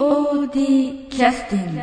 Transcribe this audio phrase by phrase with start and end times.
[0.00, 1.80] POD キャスティング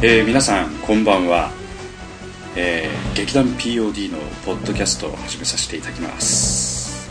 [0.00, 1.50] えー皆さんこんばんは、
[2.54, 7.10] えー劇団 POD のポッドキャストを始めさせていただきます、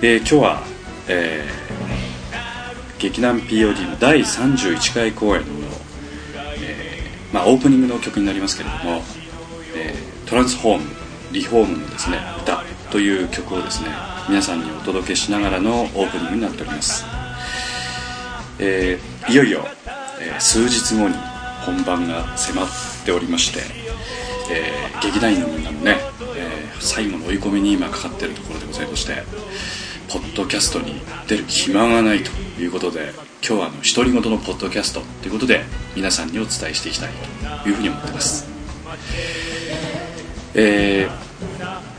[0.00, 0.62] えー今日は、
[1.06, 1.99] えー
[3.00, 5.48] 劇団 POD の第31回公演の、
[6.62, 9.02] えーまあ、オープニングの曲になりますけれども
[9.74, 10.84] 「えートランスフォーム
[11.32, 13.88] リフォームのですね歌」という曲をですね
[14.28, 17.04] 皆さんにお届けしながらのオープニングになっております。
[18.58, 19.66] えーいよいよ、
[20.20, 21.14] えー数日後に
[21.64, 22.68] 本番が迫っ
[23.04, 23.60] ておりまして、
[24.50, 25.96] えー劇団員のみんなもね、
[26.36, 29.22] えー最後の追い込みに今かかっているところでございまして
[30.12, 33.12] ポッドキャストに出る暇がないということで
[33.46, 35.60] 今日はあの独り言のポッドキャストということで
[35.94, 37.10] 皆さんにお伝えしていきたい
[37.62, 38.48] というふうに思ってます。
[40.54, 41.30] えー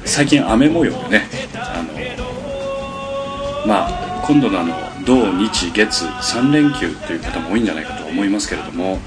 [0.03, 1.93] 最近雨模様でねあの
[3.65, 8.99] まあ今度のあの土日月3連休という方も多いんじゃないかと思いますけれども、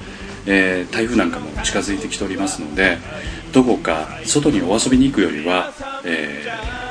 [0.46, 2.96] えー台風なんかも近づいてきておりますので
[3.52, 5.72] どこか外にお遊びに行くよりは、
[6.04, 6.83] えー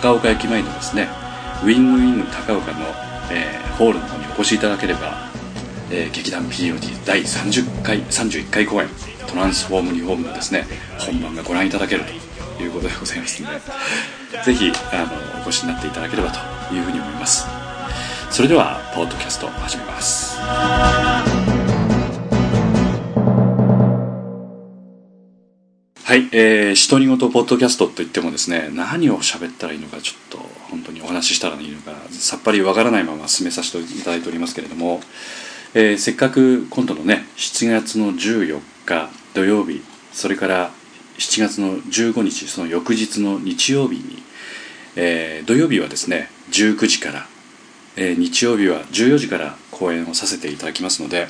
[0.00, 1.08] 高岡駅前のですね
[1.62, 2.80] ウィングウィング高岡の、
[3.30, 5.30] えーホールの方にお越しいただければ、
[5.90, 8.88] えー劇団 POD 第30回31回公演
[9.26, 10.66] トランスフォームリフォームのですね
[10.98, 12.04] 本番がご覧いただける
[12.58, 13.58] ということでございますので
[14.44, 17.46] ぜひあのお越しになっていただければというふうに思います。
[18.30, 21.29] それではポッドキャスト始めます。
[26.10, 35.00] はい、えー、独り言ポッドキャストといってもですね何を喋ったらいいのかちょっと本当にお話ししたらいいのかさっぱりわからないまま進めさせていただいておりますけれども、
[35.72, 40.72] えーせっかく今度のね7月の14日土曜日それから
[41.18, 44.20] 7月の15日その翌日の日曜日に、
[44.96, 47.26] えー土曜日はですね19時から、
[47.94, 51.28] えー日曜日は14時から公演をさせていただきますので、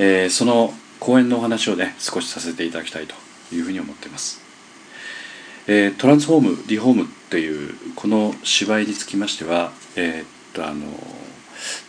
[0.00, 4.40] えーその公演のお話をね少しさせていただきたいというふうに思っています、
[5.66, 10.86] えートランスフォームリフォームっていうこの芝居につきましてはえーっとあの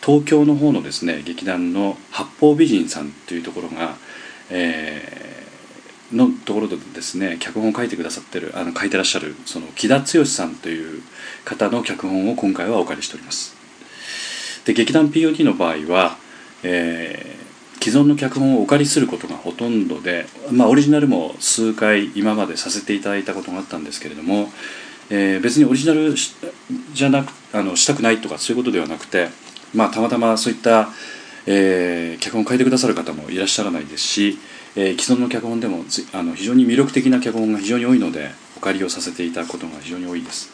[0.06, 3.96] 東京の方のですね劇団の八方美人さんというところが、
[4.50, 5.32] えー
[6.16, 11.02] のところでですね脚本を書いてくださってるあの書いてらっしゃるその木田剛さんという
[11.46, 13.56] 方の脚本を今回はお借りしております。
[14.66, 16.18] で劇団 POD の場合は、
[16.64, 17.31] えー
[17.84, 24.50] 既存の脚本をお借りすることがほとんどで、まあ、オリジナルも数回今までさせていただいたことがあったんですけれども、
[25.10, 26.36] えー別にオリジナルし
[26.94, 29.30] じゃなくあのしたくないとかそういうことではなくて、
[29.74, 30.90] まあ、たまたまそういった、
[31.48, 34.38] えー脚本を書いてくださる方もいらっしゃらないですし、
[34.76, 40.52] えー既存の脚本でもあの非常に魅力的な脚本が非常に多いのでお借りをさせていただくことが非常に多いです。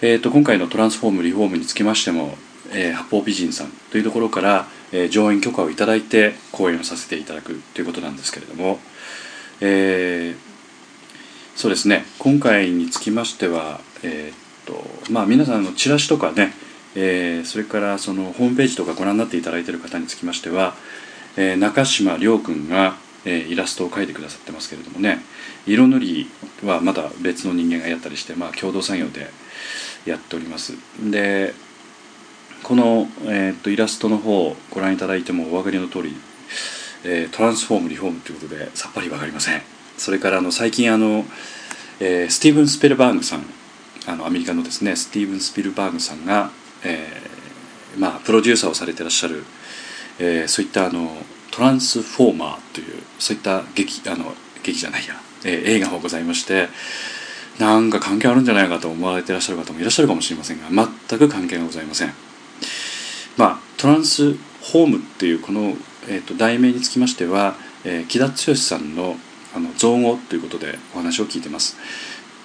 [0.00, 2.36] えー、と今回のトランスフォームリフォームにつきましても、
[2.74, 8.78] えー八方美人さんというところから、えー上演許可をいただいて公演をさせていただくということなんですけれども、
[9.60, 10.54] えー
[11.56, 12.04] そうですね。
[12.18, 14.36] 今回につきましては、えーっ
[14.66, 16.52] とまあ、皆さんのチラシとかね、
[16.96, 20.74] えーそれからそのホームページとかご覧になっていただいている方につきましては、
[21.36, 25.18] え中島亮君が、えイラストを描いてくださってますけれどもね
[25.66, 26.30] 色塗り
[26.62, 29.30] はまだ別の人間がやったりして、まあ、共同作業で
[30.04, 30.74] やっております。
[31.10, 31.54] で
[32.64, 36.16] この、えーとイラストの方をご覧いただいてもお分かりの通り、
[37.04, 39.62] えートランスフォームリフォームということでさっぱり分かりません
[39.98, 41.24] それからあの最近あの、
[42.00, 43.44] えースティーブン・スペルバーグさん
[44.06, 46.50] あのアメリカのですねスティーブン・スピルバーグさんが、
[46.84, 49.44] えーまあ、プロデューサーをされてらっしゃる、
[50.18, 51.10] えそういったあの
[51.52, 55.14] トランスフォーマーというそういった劇あの劇じゃないや、
[55.44, 56.68] え映画もございまして
[57.60, 60.68] なんか関係あるんじゃないかと思われてらっしゃる方もいらっしゃるかもしれませんが
[61.08, 62.33] 全く関係がございません。
[63.36, 65.74] まあ、トランスホームっていうこの、
[66.08, 69.16] えー、と題名につきましては、えー木田剛さんの
[69.54, 71.76] あの造語ということでお話を聞いてます。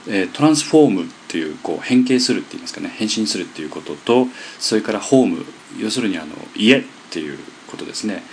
[0.07, 2.89] えートランスフォームっていうこう変形するって言いますかね。
[2.89, 4.27] 変身するっていうことと
[4.59, 5.45] それからホーム。
[5.77, 7.37] 要するにあの家っていう
[7.67, 8.23] ことですね。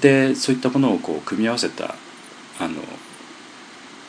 [0.00, 1.94] でそういったものをこう組み合わせた
[2.58, 2.74] あの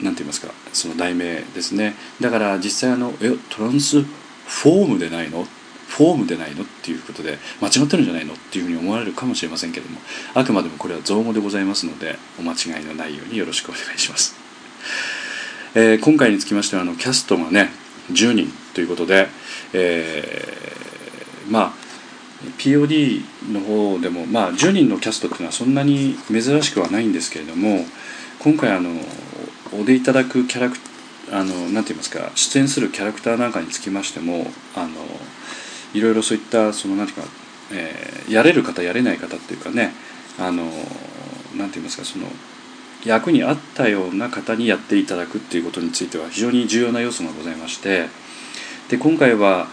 [0.01, 1.95] なんて言いますかその題名ですね。
[2.21, 5.45] だから実際あのえトランスフォームでないの？
[5.89, 9.99] フォームでないのっていうことで間違ってるんじゃないのっていうふうに思われるかもしれませんけども
[10.33, 14.35] あくまでもこれは造語でございますのでお間違いのないようによろしくお願いします、
[15.75, 17.69] えー今回につきましてはあのキャストがね
[18.11, 19.27] 10人ということで、
[19.73, 21.89] えーまあ
[22.57, 23.21] POD
[23.51, 27.85] の方でも、まあ、10人のキャストっていうのはそんなに珍しくはないんですけれども
[28.39, 28.91] 今回あの
[29.73, 30.77] お出いただくキャラク
[31.31, 34.89] あのなんて言いますか出演するキャラクターなんかにつきましてもあの
[35.93, 37.27] いろいろそういったそのなんていうか、
[37.71, 39.93] えー、やれる方やれない方っていうかね
[40.37, 40.63] あの
[41.57, 42.27] なんて言いますかその
[43.05, 48.07] 役に合ったような方にやっていただくっていうことについては非常に重要な要素がございまして
[48.89, 49.67] で今回は、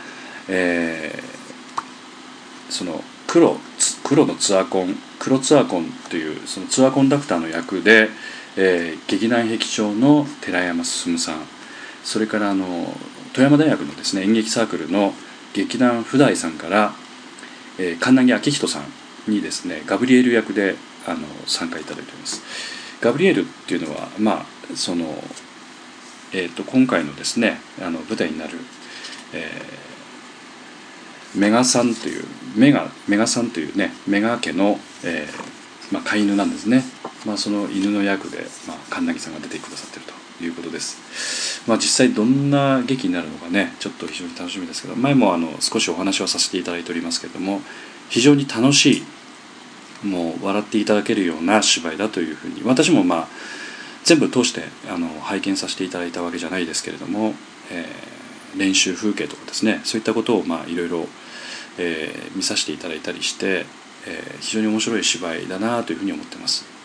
[0.48, 3.56] えー、その黒
[4.04, 8.08] 黒のツアーコン黒ツアーコンというそのツアーコンダクターの役で、
[8.56, 11.40] えー、劇団壁長の寺山進さん
[12.04, 12.66] それからあの
[13.32, 15.12] 富山大学のですね演劇サークルの
[15.56, 16.92] 劇団普代さんから、
[17.78, 20.76] えー、神奈木明人さんにですねガブリエル役で
[21.06, 22.42] あの参加いただいております。
[23.00, 25.06] ガブリエルっていうのはまあその、
[26.32, 28.58] えーと、今回のですねあの舞台になる、
[29.32, 32.24] えー、メガさんという
[32.54, 36.82] メガメガさんというねメガ家の、えーまあ、飼い犬なんですね、
[37.24, 47.60] まあ、その犬の役で、まあ、神奈木さんが出てくださってるということです、まあ、実際どんな劇になるのかねちょっと非常に楽しみですけど前もあの少しお話をさせていただいておりますけれども
[48.08, 53.28] 非常に楽しいもう笑っていただけるような芝居だというふうに私もまあ
[54.04, 57.34] 全部通してあの拝見させていただいたわけじゃないですけれども、
[57.72, 61.06] えー、練習風景とかですねそういったことをまあいろいろ、
[61.78, 63.66] えー、見させていただいたりして、
[64.06, 66.75] えー、非常に面白い芝居だなというふうに思ってます。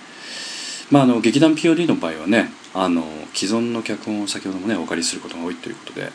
[0.92, 3.04] まあ、あの劇団 POD の場合はねあの
[3.34, 6.10] 既存の脚本を先ほどもねお借りすることが多いということで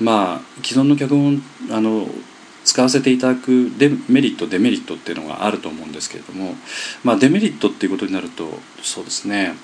[0.00, 1.40] まあ既存の脚本
[1.70, 2.06] あの
[2.64, 6.54] 使わせていただくデメリットデメリットっていうのがあると思うんですけれども、
[7.04, 8.48] まあ、デメリットっていうことになると
[8.82, 9.54] そうですね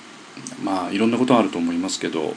[0.63, 2.33] まあいろんなことがあると思いますけど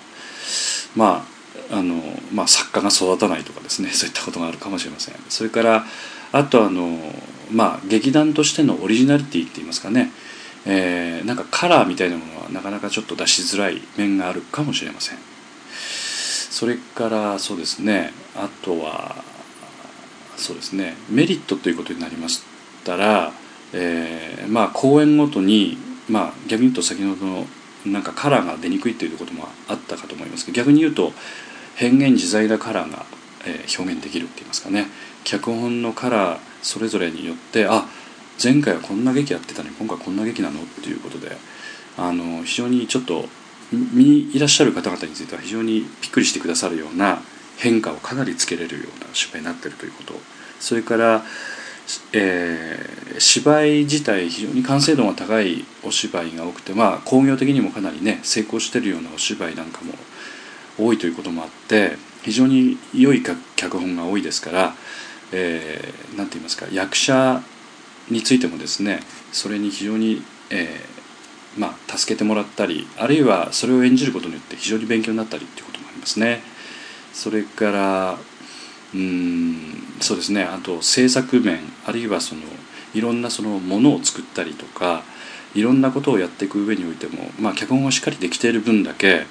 [0.96, 1.24] ま
[1.70, 1.94] ああの、
[2.32, 5.14] まあ、作家が育たないとかですね そういったことがあるかもしれません。
[5.28, 5.86] それから
[6.32, 7.14] あとあの
[7.50, 10.10] まあ劇団としてのオリジナリティって言いますかね、
[10.66, 15.18] えー、なんかカラーみたいなものはなかなかちょっと出しづらい面があるかもしれません。
[16.50, 18.12] それからそうですね。
[18.34, 19.16] あとは
[20.36, 20.96] そうですね。
[21.08, 22.42] メリットということになりまし
[22.84, 23.32] たら、
[23.72, 25.78] えー、まあ公演ごとに、
[26.08, 27.46] まあ、逆に言うと先ほどの
[27.84, 31.12] なんかカラーが出にくいということもあったかと思いますけど逆に言うと
[31.76, 33.04] 変幻自在なカラーが、
[33.46, 34.86] え、表現できるって言いますかね。
[35.24, 37.86] 脚本のカラーそれぞれによってあ
[38.42, 40.60] 前回はこんな劇やってたのに今回こんな劇なの？
[40.60, 41.36] っていうことで
[41.96, 43.24] あの非常にちょっと
[43.72, 47.20] 見にいらっしゃる方々については非常にびっくりしてくださるような
[47.56, 50.14] 変化をかなりつけれるような芝居になってるということ。
[50.60, 51.22] それから、
[52.12, 59.94] えー、芝居自体非常に完成度が高いお芝居が多くてまあ工業的にもかなりね成功してるようなお芝居なんかも
[60.78, 64.74] 多いということもあって非常に良い脚本が多いですから何、
[65.32, 67.42] えー、て言いますか役者
[68.10, 69.00] についてもですね
[69.32, 76.40] それに非常に、えー、まあ、助けてもらったりあるいはそれを演じることによって非常に勉強になったりっていうこともありますね。
[77.12, 78.18] それから
[78.94, 79.56] うん
[80.00, 82.42] そうですねあと制作面あるいはその
[82.94, 85.02] いろんなそのものを作ったりとか
[85.54, 89.26] いろんなことをやっていく上においても、まあ、脚本をしっかりできている分だけ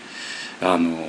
[0.62, 1.07] あの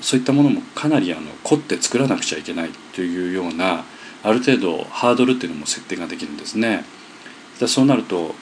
[0.00, 3.84] そういったものもかなりあの凝って作らなくちゃいけないというような
[4.24, 6.84] ある程度ハードルっていうのも設定ができるんですね。
[7.66, 8.34] そうなると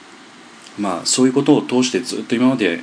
[0.79, 2.79] まあそういうことを通してずっと今まで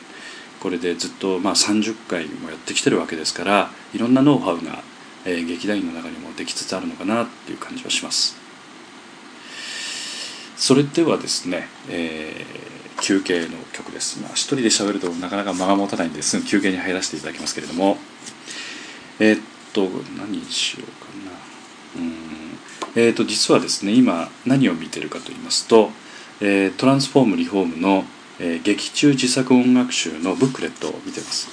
[0.60, 4.82] これでずっとまあ30回もやってきてるわけですからいろんなノウハウが、
[5.24, 8.38] えー、劇団員の中にもできつつあるのかなっていう感じはします。
[10.56, 17.96] それではですね、えー、休憩の曲です、まあ、一人で喋るとなかなか間が持たないんですぐ休憩に入らせていただきますけれども。
[19.20, 19.40] えー、っ
[19.72, 19.88] と
[20.18, 22.02] 何にしようかな。
[22.02, 22.39] うん。
[22.96, 25.90] えー、っと実はですね今何を見てるかと言いますと、
[26.40, 28.04] えー、トランスフォームリフォームの
[28.40, 31.48] 「えー、劇中自作音楽集のブックレットを見てます。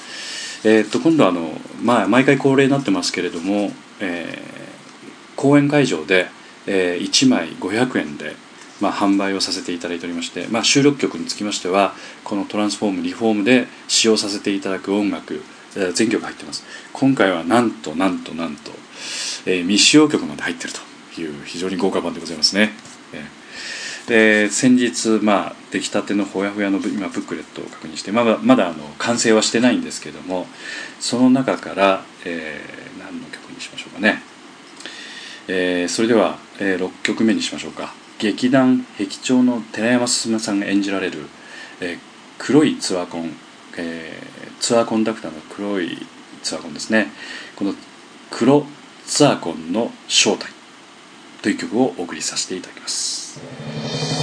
[0.64, 1.52] えー、っと今度あの、
[1.84, 6.28] まあ、毎回恒例になってますけれども、えー、公演会場で、
[6.66, 8.36] えー、1枚500円で、
[8.80, 15.44] まあ、販売をさせていただいておりまして、まあ、収録曲につきましてはこの「トランスフォームリフォーム」で使用させていただく音楽、
[15.76, 18.72] えー、全曲入ってます今回はなんとなんとなんと、
[19.46, 20.80] えー、未使用曲まで入ってると
[21.22, 22.72] いう非常に豪華版でございますね、
[24.08, 30.48] で先日、まあ、出来たてのほやほやの今ブックレットを確認してまだまだあの完成はしてないんですけども
[31.00, 34.22] その中から、えー、何の曲にしましょうかね、
[35.50, 37.94] えー、それでは、えー、6曲目にしましょうか。
[38.20, 41.20] 劇団壁長の寺山進さんが演じられる、
[41.82, 42.00] えー、
[42.40, 43.32] 黒いツアーコン、
[43.78, 45.98] えー、ツアーコンダクターの黒い
[46.42, 47.12] ツアーコンですね。
[47.56, 47.74] この
[48.32, 48.66] 黒
[49.06, 50.57] ツアーコンの正体。
[51.48, 54.17] という曲をお送りさせていただきます。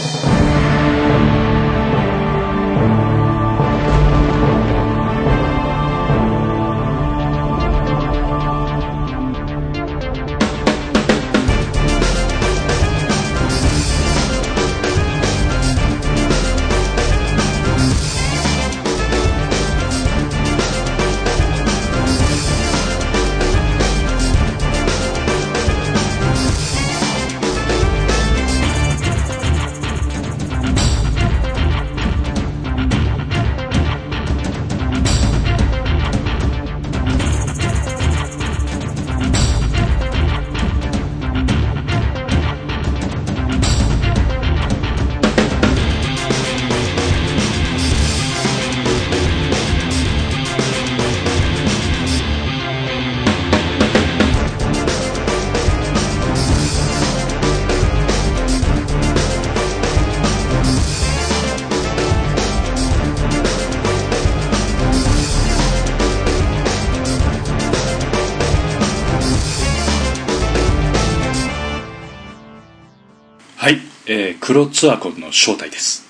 [74.46, 76.04] 黒ツアコンの正体です。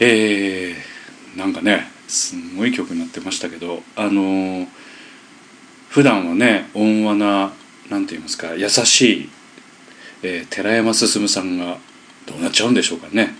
[0.00, 4.66] えー、なんかねすんごい曲になってましたけどあのー、
[5.90, 7.52] 普段はね温和な
[7.90, 9.30] なんて言いますか優しい、
[10.22, 11.76] えー、寺山進さんが
[12.24, 13.34] どうなっちゃうんでしょうかね。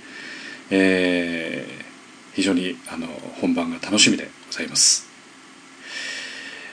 [0.68, 3.06] えー、非常にあの
[3.40, 5.08] 本番が楽しみでございます。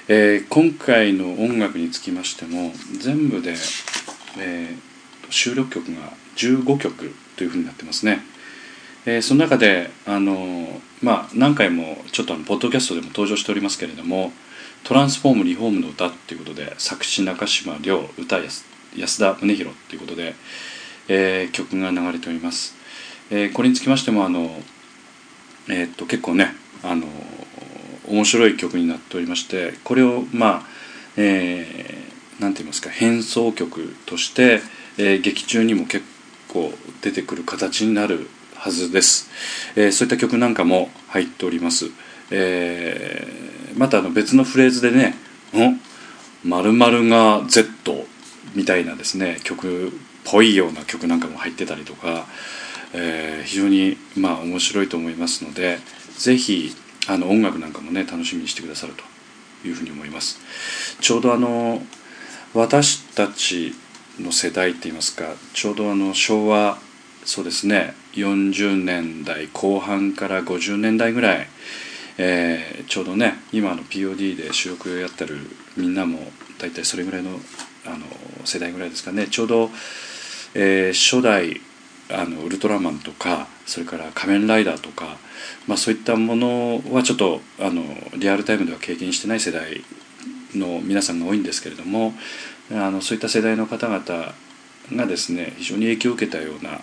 [0.09, 3.55] えー、今回の音楽につきましても全部で、
[4.37, 4.94] えー、
[5.29, 8.21] 収録曲が15曲というふうになってますね。
[9.05, 14.33] えー、その中であの、まあ、何回もちょっとあのポッドキャストでも登場しておりますけれども
[14.83, 18.63] 「トランスフォームリフォームの歌」っていうことで作詞中島亮歌安
[18.95, 20.35] 田宗弘ということで、
[21.07, 22.75] えー、曲が流れております。
[23.29, 24.61] えー、これにつきましてもあの、
[25.67, 27.07] え、っと結構ねあの
[28.07, 30.63] 面白い曲になっておりましてこれをまあ、
[31.17, 34.61] えー、て言いますか変奏曲として、
[34.97, 36.05] えー、劇中にも結
[36.47, 39.29] 構出てくる形になるはずです、
[39.75, 41.91] えー、そういった曲なんかも入っております、
[42.31, 45.15] えー、またあの別のフレーズでね
[45.53, 45.79] 「ん？
[46.47, 48.05] 〇〇が Z」
[48.55, 49.91] みたいなですね曲っ
[50.23, 52.25] ぽいような曲なんかも入ってたりとか、
[52.93, 55.79] えー、非常にまあ面白いと思いますので
[56.17, 56.73] 是非
[57.07, 60.39] あの音楽なんかもね楽しみにしてくださるというふうに思います。
[61.01, 61.81] ちょうどあの
[62.53, 63.75] 私たち
[64.19, 66.77] の世代って言いますかちょうどあの昭和
[67.25, 71.47] そうですね40年代後半から50年代ぐらい、
[72.17, 75.37] えー、ちょうどね今の POD で主力やってる
[75.75, 76.19] みんなも
[76.59, 77.31] 大体それぐらいの
[77.87, 78.05] あの
[78.45, 79.27] 世代ぐらいですかね。
[79.27, 79.69] ちょうど、
[80.55, 81.61] えー、初代
[82.09, 85.17] あのウルトラマンとかそれから仮面ライダーとか、
[85.67, 87.83] まあ、そういったものはちょっとあの
[88.17, 89.83] リアルタイムでは経験してない世代
[90.55, 92.13] の皆さんが多いんですけれども
[92.71, 94.33] あのそういった世代の方々
[94.93, 96.79] がですね非常に影響を受けたような、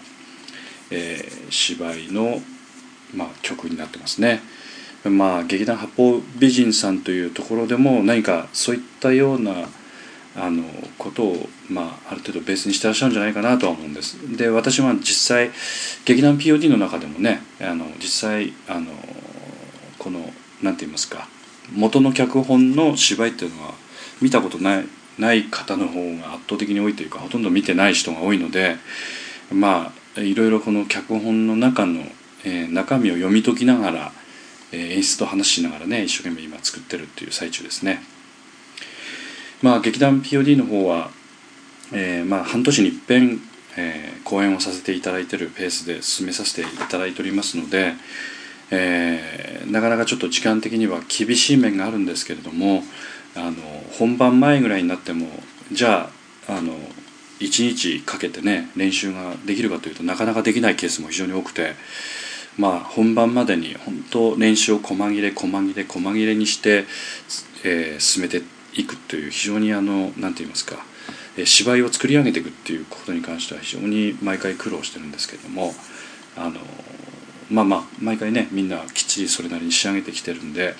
[0.90, 2.40] えー、芝居の、
[3.14, 4.40] まあ、曲になってますね。
[5.04, 9.52] まあ、劇団八方美人さんというところでも何かそういったような
[10.36, 10.62] あの
[10.96, 14.16] ことを、まあ、ある程度ベースにしてらっしゃるんじゃないかなとは思うんです。
[14.36, 15.50] で私は実際
[16.04, 18.92] 劇団 POD の中でもねあの実際あの
[19.98, 20.20] この
[20.62, 21.28] 何て言いますか
[21.74, 23.74] 元の脚本の芝居っていうのは
[24.20, 24.84] 見たことない
[25.18, 28.76] ない方の方が圧倒的に多いというかほとんど見てない人が多いので
[29.50, 32.02] まあいろいろこの脚本の中の、
[32.44, 34.12] えー、中身を読み解きながら、
[34.72, 38.02] えー、演出と話しながらね一生懸命今作ってるっていう最中ですね。
[39.62, 41.10] まあ劇団 POD の方は、
[41.92, 43.38] えー、まあ半年にいっぺん、
[43.76, 47.94] えー、公演をさせていただいてるペースで進めさせていただいておりますので、
[48.70, 52.82] えー、なかなかちょっと時間的には厳しい面があるんですけれども
[53.36, 53.54] あの
[53.98, 55.26] 本番前ぐらいになっても
[55.70, 56.10] じゃ
[56.48, 56.74] ああの
[57.40, 61.74] 1日かけてね練習ができるかというとなかなかできないケースも非常に多くて
[62.56, 66.84] まあ本番までに本当練習を細切れ細切れ細切れにして、
[67.64, 68.42] えー、進めて
[68.74, 70.76] いくという非常にあの何て言いますか、
[71.36, 75.72] えー、芝居を作り上げていくっていうことに関しては非常に毎回苦労してるんですけども
[76.36, 76.60] あの
[77.50, 80.74] まあまあ毎回ねみんなきっちりそれなりに仕上げてきてるんで、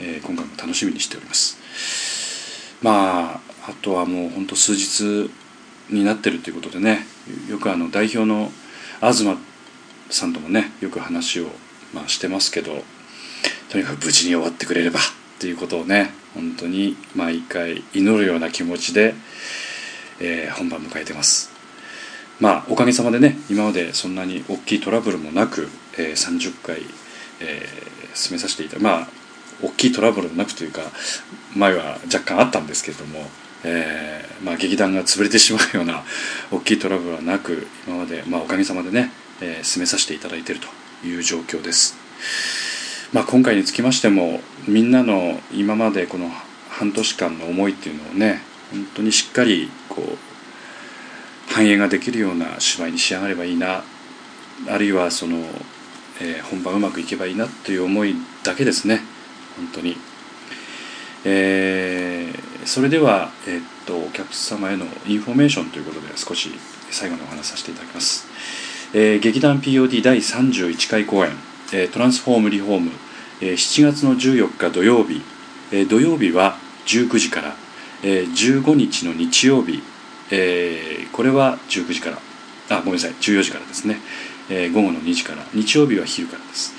[0.00, 1.58] えー、今回も楽しみにしております。
[2.82, 5.30] まああとはもうほんと数日
[5.90, 7.00] になってるということでね
[7.48, 8.50] よくあの代表の
[9.00, 9.24] 東
[10.08, 11.46] さんともねよく話を、
[11.94, 12.82] まあ、してますけど
[13.70, 15.02] とにかく無事に終わってくれればっ
[15.38, 19.14] ていうことをね本当に毎回祈るような気持ちで、
[20.20, 21.50] えー、本番迎えてます
[22.40, 26.78] まあおかげさまでね今までそんなに大きいトラブルもなく、えー、30回、
[27.40, 29.19] えー、進めさせていたまあ
[29.62, 30.82] 大きいトラブルもなくというか
[31.54, 33.20] 前は若干あったんですけれども、
[33.64, 36.02] えーまあ、劇団が潰れてしまうような
[36.50, 41.96] 大きいトラブルはなく今まで、まあ、おかげさまでね、えー、進めさせていただいているという状況です。
[43.12, 46.30] まあ、今回につきましてもみんなの今までこの
[46.68, 48.40] 半年間の思いっていうのをね
[48.70, 53.82] 本当にしっかりこう反映ができるような芝居に仕上がればいいな
[54.68, 55.38] あるいはその、
[56.20, 58.14] えー、本番うまくいけばいいなという思い
[58.44, 59.00] だけですね
[59.56, 59.96] 本当に、
[61.24, 66.50] えー、それでは、えー、っとお客様へのインフォメーションということで少し
[66.90, 68.26] 最後にお話させていただきます、
[68.94, 71.32] えー、劇団 POD 第31回公演
[71.72, 72.90] えトランスフォームリフォーム、
[73.40, 75.22] え7月の14日土曜日、
[75.72, 77.54] え土曜日は19時から、
[78.02, 79.82] え15日の日曜日、
[80.30, 82.18] えこれは19時から
[82.76, 83.98] あごめんなさい14時からですね、
[84.48, 86.74] え午後の2時から日曜日は昼からです、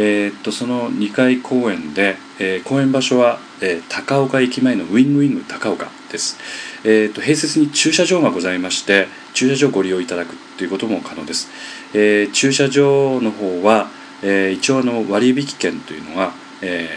[0.00, 6.38] えー、っとその2回公演で、えー、公演場所は、えー、高岡駅前のウィングウィング高岡です、
[6.84, 11.48] えー、っと併設に駐車場がございまして駐車場をご利用いただくということも可能です、
[11.94, 13.88] えー、駐車場の方は、
[14.22, 16.30] えー、一応あの割引券というのが、
[16.62, 16.88] え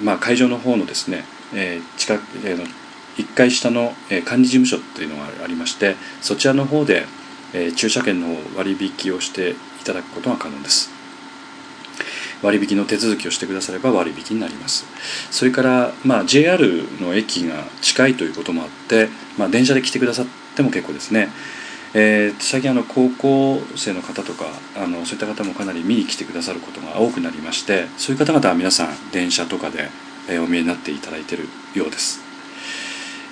[0.00, 2.66] ーまあ、会場の方のですね、えー、近く、えー、
[3.16, 7.06] 1階下の、えー、管理事務所というのがありましてそちらの方で、
[7.54, 9.54] えー、駐車券の割引をしてい
[9.84, 10.97] ただくことが可能です。
[12.42, 14.84] 割引の手続きをしてくだされば割引になります。
[15.30, 16.58] それから、まあ、JR
[17.00, 20.26] の駅が近いということもあって、まあ、電車で来てくださっ
[20.56, 21.28] ても結構ですね。
[21.94, 24.44] えー、最近あの高校生の方とか
[24.76, 29.88] あのそういった方もかなり見に来てくださることが多くなりましてそういう方々は皆さん電車とかで、
[30.28, 32.20] えー、お見えになっていただいているようです、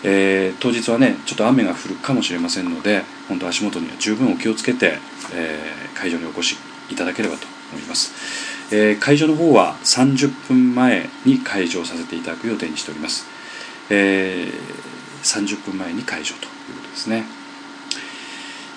[0.04, 4.98] えー、当日はねちょっと雨が降るかもしれませんので本当足元には十分お気をつけて、
[5.34, 5.58] え
[5.94, 6.56] 会場にお越し
[6.90, 8.12] いただければと思います、
[8.72, 13.26] え会場の方は30分前に開場させていただく予定にしております、
[13.90, 14.50] え
[15.22, 17.24] 30分前に開場ということですね。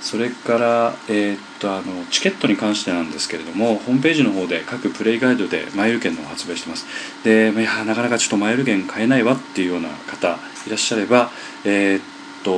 [0.02, 6.86] それから、えー、っとあのチケットに関してなんですけれどもホームページの方で各プレイガイドでマイル券の発売してます。
[7.24, 11.30] でいやなかなかちょっとマイル券買えないわっていうような方いらっしゃれば、
[11.66, 12.02] えー、っ
[12.44, 12.52] と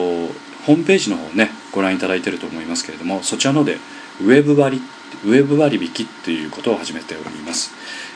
[0.66, 3.78] ホームページの方ねご覧いただいていると思いますけれどもそちらので
[4.24, 4.82] ウェブ割
[5.26, 7.72] ウェブ割引っていうことを始めております、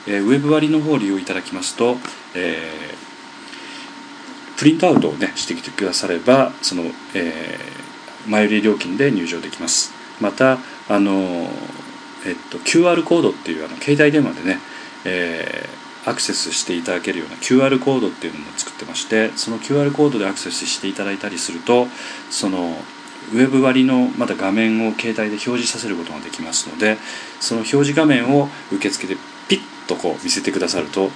[0.07, 1.97] えー、ウェブ割の方を利用いただきますと、
[2.35, 7.75] えー、プリントアウトをねしてきてくださればその、えー
[8.27, 9.93] 前売り料金で入場できます。
[10.19, 10.57] また
[10.89, 11.13] あの、
[12.25, 14.59] えっと、QR コードっていうあの携帯電話でね、
[15.05, 21.87] えー、アクセスしていただけるような QR コードっていうのも作ってましてその QR コードでアクセスしていただいたりすると
[22.29, 22.77] その
[23.33, 26.97] ウェブ割のまた画面を携帯で表示させることができますので
[27.39, 29.15] その表示画面を受付で
[29.47, 31.09] ピッとこう見せてくださると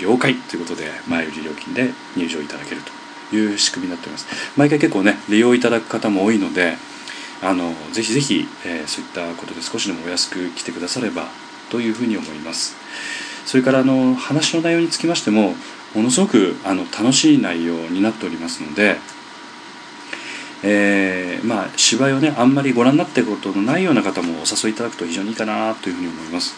[0.00, 2.82] 了解ということで前売り料金で入場いただける
[3.30, 4.26] という仕組みになっております。
[4.56, 6.76] 毎回結構ね利用いただく方も多いので
[7.42, 11.28] あのぜひぜひ、えー、そういったことで少しでもお安く来てくだされば
[11.70, 12.76] というふうに思います。
[13.44, 15.54] それからあの話の内容につきましても
[15.94, 18.96] ものすごくあの楽しい内容になっておりますので、
[20.62, 26.54] えー、まあ、芝居をねあんまりご覧になったことのないような方もお誘いいただくと非常にいいかなというふうに思います、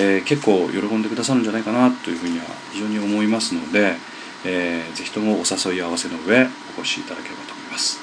[0.00, 3.94] えー、結構喜んでくださるんじゃないかなというふうには非常に思いますので、
[4.44, 6.46] えー、ぜひともお誘い合わせの上
[6.76, 8.00] お越しいただければと思います。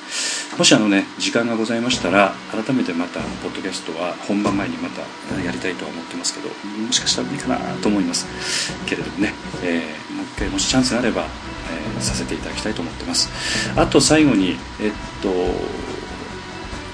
[0.57, 5.01] もしあのね時間がございましたら改めてまたポッドキャストは本番前にまた
[5.41, 8.25] やりたいとは思ってますけどもしかしたらいいかなと思います。
[8.85, 11.27] けれどもね、えー、もう一回もしチャンスがあれば、
[11.97, 13.29] え、させていただきたいと思ってます。
[13.75, 14.91] あと最後にえっ
[15.21, 15.29] と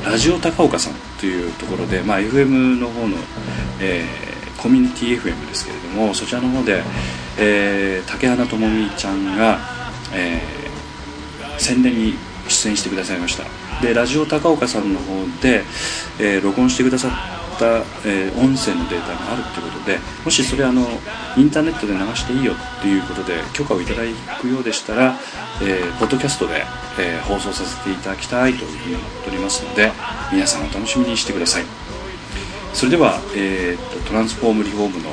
[0.06, 3.18] ラジオ高岡さんというところで、まあ、FM の方の、
[3.82, 6.84] えー、コミュニティ FM ですけれどもそちらの方で、
[7.40, 9.60] えー、竹花智美ちゃんが、
[10.14, 12.14] えー、宣伝に
[12.48, 13.46] 出演してくださいました。
[13.82, 15.64] でラジオ高岡さんの方で、
[16.20, 20.88] えー、録音してくださった、えー、音声のデータがあるということでもしそれあの
[21.38, 24.02] インターネットで流していいよということで許可をいただ
[24.40, 25.16] くようでしたら、
[25.62, 26.64] えー、ポッドキャストで、
[27.00, 29.92] えー、放送させていただきたいというふうに思っておりますので
[30.32, 31.64] 皆さんお楽しみにしてください。
[32.74, 35.12] それでは、えーと、トランスフォームリフォームの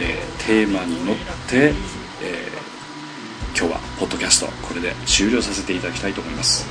[0.00, 1.16] えー、テーマに乗っ
[1.48, 1.72] て、
[2.22, 2.48] え、
[3.56, 6.66] 今日はポッドキャストこれで終了させていただきたいと思います。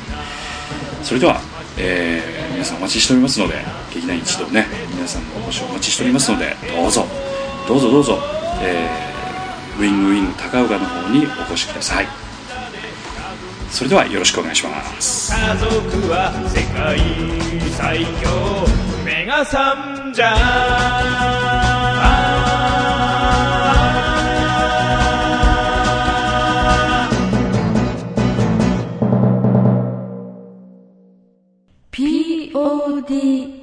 [1.04, 1.40] それでは、
[1.78, 3.56] えー、皆さんお待ちしておりますので
[3.94, 7.06] 劇団一同ね皆さんのお越しをお待ちしておりますのでどうぞ
[7.68, 8.20] どうぞどうぞ、
[8.62, 12.08] えー、ウィングウィング高岡の方にお越しください。
[13.70, 15.34] それではよろしくお願いします。
[15.34, 16.98] 家族は世界
[17.72, 18.66] 最強
[19.04, 21.37] メガサンジャ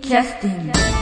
[0.04, 0.93] Podcasting.